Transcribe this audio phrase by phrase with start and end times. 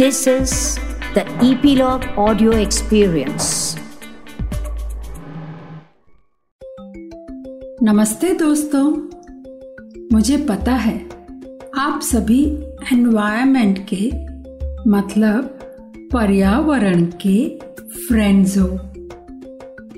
[0.00, 0.52] This is
[1.14, 3.76] the Epilogue Audio Experience.
[7.82, 8.92] नमस्ते दोस्तों।
[10.12, 11.06] मुझे पता है
[11.78, 12.44] आप सभी
[12.92, 14.10] एनवायरमेंट के
[14.90, 15.42] मतलब
[16.12, 18.78] पर्यावरण के फ्रेंड्स हो।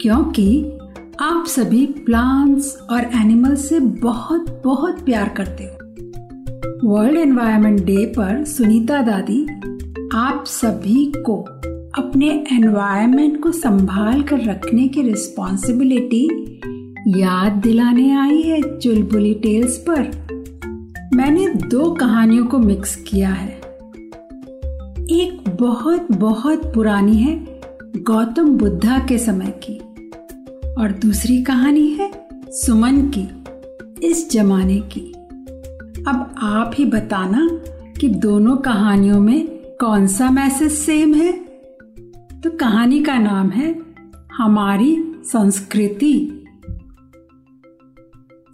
[0.03, 0.79] क्योंकि
[1.21, 5.79] आप सभी प्लांट्स और एनिमल्स से बहुत बहुत प्यार करते हो।
[6.91, 9.46] वर्ल्ड एनवायरनमेंट डे पर सुनीता दादी
[10.15, 11.37] आप सभी को
[11.98, 16.29] अपने एनवायरनमेंट को संभाल कर रखने की रिस्पॉन्सिबिलिटी
[17.20, 20.01] याद दिलाने आई है चुलबुली टेल्स पर।
[21.15, 23.48] मैंने दो कहानियों को मिक्स किया है।
[25.11, 27.61] एक बहुत बहुत पुरानी है
[27.97, 29.79] गौतम बुद्धा के समय की
[30.83, 33.29] और दूसरी कहानी है सुमन की,
[34.06, 35.12] इस जमाने की।
[36.09, 37.48] अब आप ही बताना
[38.01, 41.33] कि दोनों कहानियों में कौन सा मैसेज सेम है?
[42.41, 43.83] तो कहानी का नाम है
[44.33, 46.45] हमारी संस्कृति।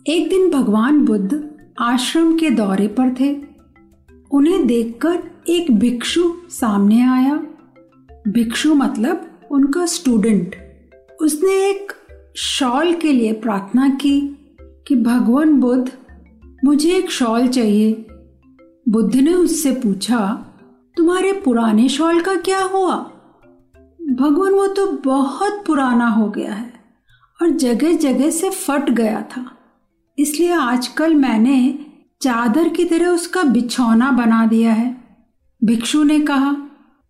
[0.06, 3.36] एक दिन भगवान बुद्ध आश्रम के दौरे पर थे।
[4.30, 7.42] उन्हें देखकर एक भिक्षु सामने आया।
[8.28, 10.56] भिक्षु मतलब उनका स्टूडेंट
[11.20, 11.92] उसने एक
[12.36, 14.20] शॉल के लिए प्रार्थना की
[14.88, 15.92] कि, भगवान बुद्ध,
[16.64, 18.06] मुझे एक शॉल चाहिए।
[18.88, 20.44] बुद्ध ने उससे पूछा
[20.98, 22.96] तुम्हारे पुराने शॉल का क्या हुआ?
[24.10, 26.72] भगवान, वो तो बहुत पुराना हो गया है
[27.42, 29.58] और जगह जगह से फट गया था।
[30.18, 31.86] इसलिए आजकल मैंने
[32.22, 34.96] चादर की तरह उसका बिछौना बना दिया है।
[35.64, 36.56] भिक्षु ने कहा,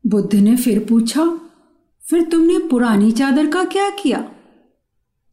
[0.06, 1.40] बुद्ध ने फिर पूछा,
[2.10, 4.30] फिर तुमने पुरानी चादर का क्या किया?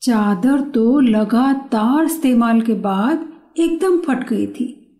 [0.02, 4.98] चादर तो लगातार इस्तेमाल के बाद एकदम फट गई थी।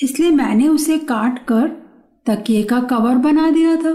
[0.00, 1.81] इसलिए मैंने उसे काट कर
[2.26, 3.92] तकिए का कवर बना दिया था।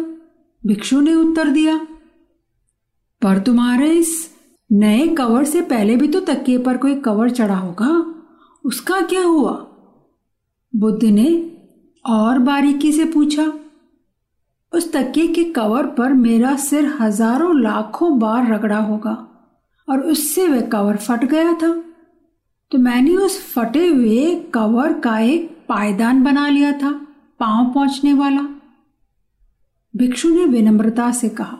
[0.63, 1.77] भिक्षु ने उत्तर दिया,
[3.21, 4.15] पर तुम्हारे इस
[4.69, 7.89] नए कवर से पहले भी तो तकिए पर कोई कवर चढ़ा होगा?
[8.65, 9.51] उसका क्या हुआ?
[10.73, 11.29] बुद्ध ने
[12.05, 13.51] और बारीकी से पूछा,
[14.73, 19.15] उस तकिए के कवर पर मेरा सिर हज़ारों लाखों बार रगड़ा होगा
[19.87, 21.73] और उससे वह कवर फट गया था।
[22.71, 27.06] तो मैंने उस फटे हुए कवर का एक पायदान बना लिया था।
[27.39, 28.41] पाँव पहुँचने वाला?
[29.95, 31.57] भिक्षु ने विनम्रता से कहा,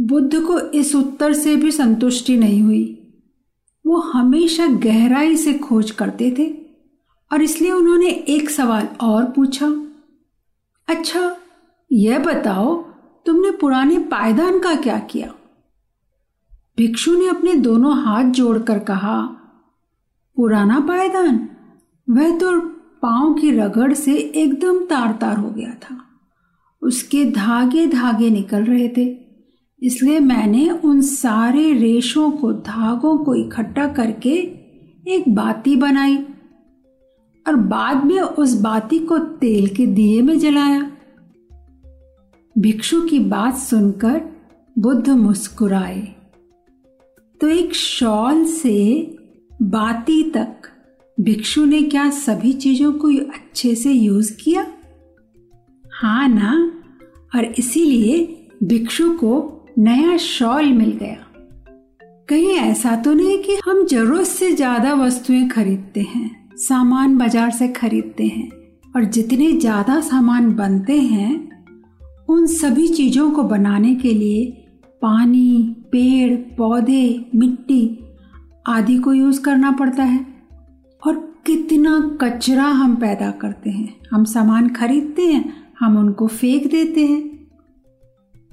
[0.00, 3.12] बुद्ध को इस उत्तर से भी संतुष्टि नहीं हुई।
[3.86, 6.46] वो हमेशा गहराई से खोज करते थे
[7.32, 9.66] और इसलिए उन्होंने एक सवाल और पूछा
[10.88, 11.36] अच्छा
[11.92, 12.74] यह बताओ,
[13.26, 15.32] तुमने पुराने पायदान का क्या किया?
[16.76, 19.22] भिक्षु ने अपने दोनों हाथ जोड़कर कहा,
[20.36, 21.48] पुराना पायदान?
[22.10, 22.73] वह तो
[23.04, 25.98] पाँव की रगड़ से एकदम तार तार हो गया था।
[26.82, 29.04] उसके धागे धागे निकल रहे थे,
[29.82, 34.30] इसलिए मैंने उन सारे रेशों को, धागों को इकट्ठा करके
[35.06, 36.16] एक बाती बनाई
[37.46, 40.90] और बाद में उस बाती को तेल के दिए में जलाया।
[42.56, 44.20] भिक्षु की बात सुनकर
[44.76, 46.00] बुद्ध मुस्कुराए।
[47.40, 48.76] तो एक शॉल से
[49.62, 50.70] बाती तक
[51.18, 54.66] भिक्षु ने क्या सभी चीज़ों को अच्छे से यूज़ किया?
[55.92, 56.72] हाँ ना,
[57.34, 61.16] और इसीलिए भिक्षु को नया शॉल मिल गया।
[62.28, 67.68] कहीं ऐसा तो नहीं कि हम ज़रूरत से ज़्यादा वस्तुएँ खरीदते हैं, सामान बाज़ार से
[67.68, 68.50] खरीदते हैं,
[68.96, 71.32] और जितने ज़्यादा सामान बनते हैं,
[72.28, 74.44] उन सभी चीज़ों को बनाने के लिए
[75.02, 77.98] पानी, पेड़, पौधे, मिट्टी
[78.66, 80.33] आदि को यूज़ करना पड़ता है।
[81.06, 87.06] और कितना कचरा हम पैदा करते हैं। हम सामान खरीदते हैं, हम उनको फेंक देते
[87.06, 87.50] हैं।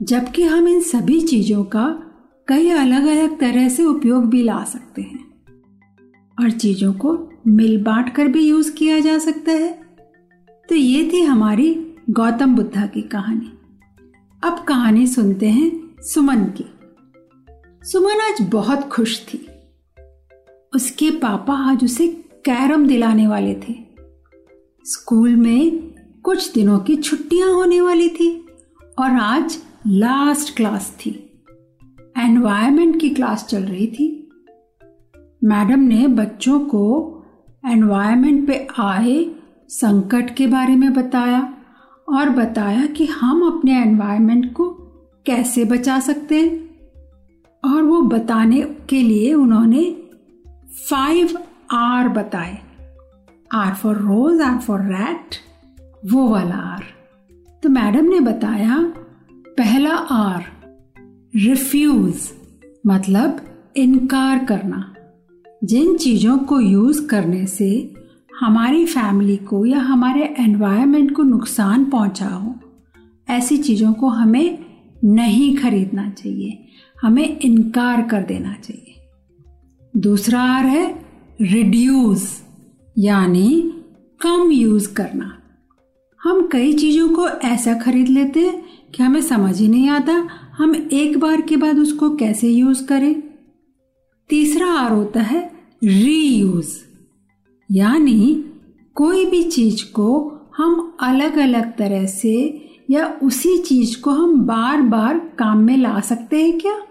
[0.01, 2.01] जबकि हम इन सभी चीज़ों का
[2.47, 5.31] कई अलग अलग तरह से उपयोग भी ला सकते हैं।
[6.41, 9.81] और चीज़ों को मिल बांट कर भी यूज़ किया जा सकता है।
[10.69, 13.53] तो ये थी हमारी गौतम बुद्धा की कहानी।
[14.43, 16.65] अब कहानी सुनते हैं सुमन की।
[17.83, 19.47] सुमन आज बहुत खुश थी।
[20.75, 23.75] उसके पापा आज उसे कैरम दिलाने वाले थे।
[24.83, 25.71] स्कूल में
[26.23, 28.47] कुछ दिनों की छुट्टियाँ होने वाली थी
[28.99, 29.57] और आज
[29.87, 31.43] लास्ट क्लास थी।
[32.17, 34.29] एनवायरमेंट की क्लास चल रही थी।
[35.43, 37.17] मैडम ने बच्चों को
[37.65, 39.35] एनवायरमेंट पे आए
[39.69, 41.53] संकट के बारे में बताया
[42.09, 44.69] और बताया कि हम अपने एनवायरमेंट को
[45.25, 46.71] कैसे बचा सकते हैं।
[47.65, 49.95] और वो बताने के लिए उन्होंने
[50.89, 51.39] फाइव
[51.71, 52.57] आर बताए।
[53.51, 55.35] R for rose R for rat
[56.11, 56.83] वो वाला आर।
[57.63, 58.93] तो मैडम ने बताया,
[59.57, 60.43] पहला आर
[61.35, 62.31] रिफ्यूज
[62.87, 63.41] मतलब
[63.75, 64.95] इनकार करना।
[65.63, 67.93] जिन चीज़ों को यूज़ करने से
[68.39, 72.55] हमारी फैमिली को या हमारे एनवायरनमेंट को नुकसान पहुँचा हो,
[73.29, 74.65] ऐसी चीज़ों को हमें
[75.03, 76.67] नहीं खरीदना चाहिए,
[77.01, 78.95] हमें इनकार कर देना चाहिए।
[79.97, 81.00] दूसरा आर है
[81.41, 82.41] रिड्यूस
[82.97, 83.73] यानी
[84.21, 85.37] कम यूज़ करना।
[86.21, 90.13] हम कई चीज़ों को ऐसा खरीद लेते हैं कि हमें समझ ही नहीं आता
[90.57, 93.23] हम एक बार के बाद उसको कैसे यूज़ करें।
[94.29, 95.51] तीसरा आर होता है
[95.83, 96.67] रीयूज
[97.71, 98.45] यानी
[98.95, 100.09] कोई भी चीज़ को
[100.57, 102.35] हम अलग अलग तरह से
[102.89, 106.81] या उसी चीज़ को हम बार बार काम में ला सकते हैं क्या?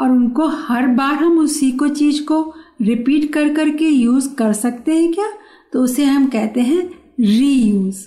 [0.00, 4.96] और उनको हर बार हम उसी को चीज़ को रिपीट कर करके यूज़ कर सकते
[4.96, 5.32] हैं क्या?
[5.72, 6.88] तो उसे हम कहते हैं
[7.20, 8.04] रीयूज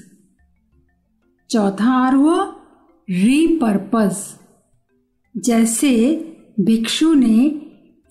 [1.50, 2.56] चौथा आर हुआ
[3.10, 4.18] रीपर्पज
[5.38, 6.16] जैसे
[6.60, 7.62] भिक्षु ने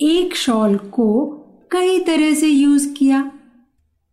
[0.00, 1.31] एक शॉल को
[1.72, 3.32] कई तरह से यूज़ किया,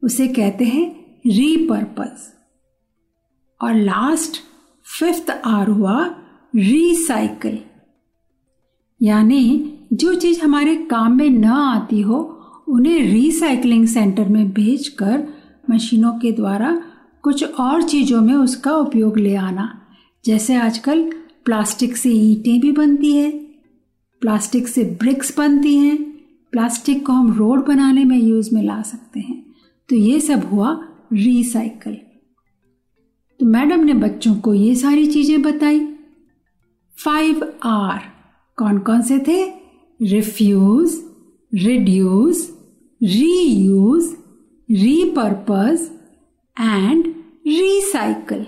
[0.03, 2.33] उसे कहते हैं रीपर्पज
[3.61, 4.37] और लास्ट
[4.99, 6.15] फिफ्थ आर हुआ
[6.55, 7.59] रिसाइकल
[9.01, 12.40] यानी जो चीज़ हमारे काम में न आती हो
[12.71, 15.27] उन्हें रिसाइकलिंग सेंटर में भेजकर
[15.69, 16.81] मशीनों के द्वारा
[17.23, 19.67] कुछ और चीज़ों में उसका उपयोग ले आना।
[20.25, 21.03] जैसे आजकल
[21.45, 23.31] प्लास्टिक से ईंटें भी बनती है,
[24.21, 25.97] प्लास्टिक से ब्रिक्स बनती हैं,
[26.53, 29.43] प्लास्टिक को हम रोड बनाने में यूज़ में ला सकते हैं।
[29.89, 30.79] तो ये सब हुआ
[31.13, 31.97] रिसाइकल
[33.39, 35.79] तो मैडम ने बच्चों को ये सारी चीज़ें बताई।
[36.95, 38.01] फाइव आर
[38.57, 39.43] कौन कौन से थे?
[39.99, 40.97] Refuse
[41.51, 42.49] reduce
[43.03, 44.15] reuse
[44.71, 45.91] repurpose
[46.59, 47.07] and
[47.47, 48.45] recycle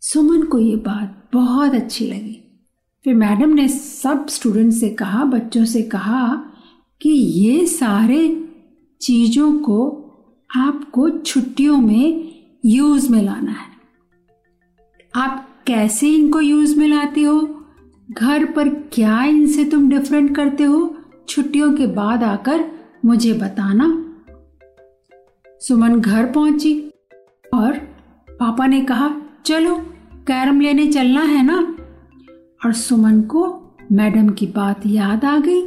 [0.00, 2.66] Suman को ये बात बहुत अच्छी लगी।
[3.04, 6.36] फिर मैडम ने सब स्टूडेंट से कहा, बच्चों से कहा
[7.02, 8.48] कि ये सारे
[9.00, 9.88] चीज़ों को
[10.56, 12.34] आपको छुट्टियों में
[12.64, 13.68] यूज़ में लाना है।
[15.16, 17.64] आप कैसे इनको यूज़ में लाते हो?
[18.10, 20.96] घर पर क्या इनसे तुम डिफरेंट करते हो?
[21.28, 24.02] छुट्टियों के बाद आकर मुझे बताना।
[25.60, 26.90] सुमन घर पहुँची
[27.54, 27.72] और
[28.30, 29.78] पापा ने कहा, चलो,
[30.12, 31.76] कैरम लेने चलना है ना?
[32.64, 33.62] और सुमन को
[33.92, 35.60] मैडम की बात याद आ गई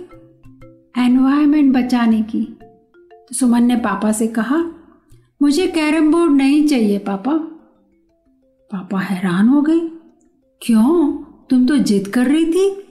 [1.05, 2.57] एनवायरमेंट बचाने की।
[3.03, 4.71] तो सुमन ने पापा से कहा,
[5.41, 7.33] मुझे कैरम बोर्ड नहीं चाहिए पापा।
[8.71, 9.79] पापा हैरान हो गए,
[10.61, 11.23] क्यों?
[11.49, 12.85] तुम तो जिद कर रही थी?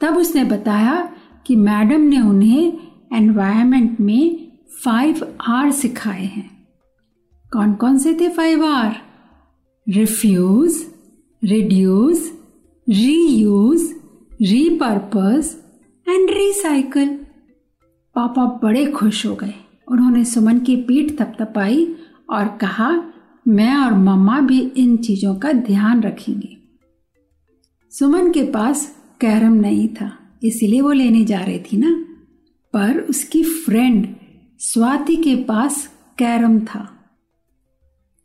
[0.00, 1.12] तब उसने बताया
[1.46, 4.52] कि मैडम ने उन्हें एनवायरमेंट में
[4.84, 6.50] फाइव आर सिखाए हैं।
[7.52, 8.94] कौन कौन से थे five R
[9.86, 10.84] refuse
[11.42, 12.30] reduce
[12.88, 13.82] reuse
[14.42, 15.56] repurpose
[16.06, 17.08] and recycle
[18.16, 19.54] पापा बड़े खुश हो गए।
[19.88, 21.84] उन्होंने सुमन की पीठ थपथपाई
[22.30, 22.90] और कहा,
[23.46, 26.56] मैं और मम्मा भी इन चीज़ों का ध्यान रखेंगे।
[27.92, 28.86] सुमन के पास
[29.20, 30.10] कैरम नहीं था,
[30.42, 31.90] इसीलिए वो लेने जा रही थी ना।
[32.72, 34.16] पर उसकी फ्रेंड
[34.58, 36.88] स्वाति के पास कैरम था।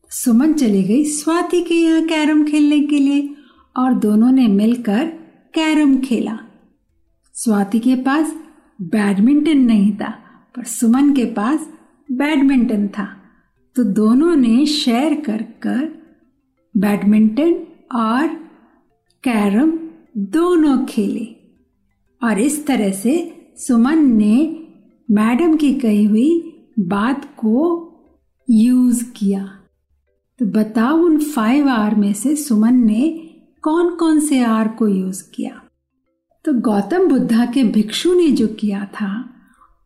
[0.09, 3.35] सुमन चली गई स्वाति के यहाँ कैरम खेलने के लिए
[3.77, 5.05] और दोनों ने मिलकर
[5.53, 6.39] कैरम खेला।
[7.33, 8.35] स्वाति के पास
[8.81, 10.09] बैडमिंटन नहीं था,
[10.55, 11.69] पर सुमन के पास
[12.11, 13.17] बैडमिंटन था।
[13.75, 16.03] तो दोनों ने शेयर कर कर
[16.77, 17.53] बैडमिंटन
[17.97, 18.27] और
[19.23, 19.79] कैरम
[20.17, 21.35] दोनों खेले।
[22.23, 24.65] और इस तरह से सुमन ने
[25.11, 27.83] मैडम की कही हुई बात को
[28.49, 29.59] यूज़ किया।
[30.39, 33.29] तो बताओ उन फाइव आर में से सुमन ने
[33.61, 35.61] कौन कौन से आर को यूज़ किया।
[36.45, 39.29] तो गौतम बुद्धा के भिक्षु ने जो किया था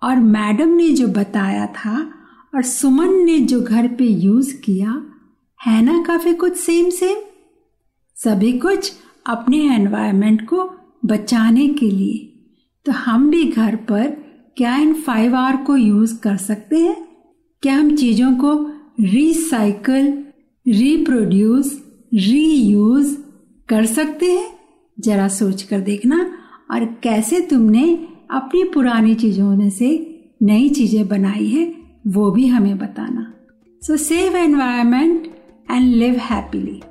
[0.03, 2.11] और मैडम ने जो बताया था
[2.55, 5.03] और सुमन ने जो घर पे यूज़ किया,
[5.67, 7.17] है ना काफ़ी कुछ सेम सेम
[8.15, 8.93] सभी कुछ
[9.25, 10.69] अपने एनवायरनमेंट को
[11.05, 12.27] बचाने के लिए।
[12.85, 14.07] तो हम भी घर पर
[14.57, 16.95] क्या इन फाइव आर को यूज़ कर सकते हैं?
[17.63, 18.53] क्या हम चीज़ों को
[18.99, 20.07] रिसाइकल
[20.65, 21.71] रिप्रोड्यूस
[22.13, 23.17] रीयूज
[23.69, 24.47] कर सकते हैं?
[24.97, 26.17] जरा सोच कर देखना
[26.71, 27.83] और कैसे तुमने
[28.31, 29.89] अपनी पुरानी चीज़ों में से
[30.41, 31.73] नई चीज़ें बनाई है,
[32.07, 33.33] वो भी हमें बताना।
[33.81, 35.27] So save environment
[35.71, 36.81] and live happily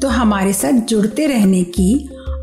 [0.00, 2.08] तो हमारे साथ जुड़ते रहने की